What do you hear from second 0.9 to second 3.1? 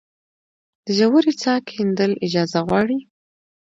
ژورې څاه کیندل اجازه غواړي؟